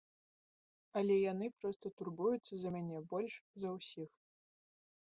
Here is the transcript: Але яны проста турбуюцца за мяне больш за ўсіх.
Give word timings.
Але 1.01 1.17
яны 1.33 1.49
проста 1.59 1.85
турбуюцца 2.01 2.53
за 2.63 2.69
мяне 2.79 3.05
больш 3.13 3.33
за 3.63 3.69
ўсіх. 3.79 4.11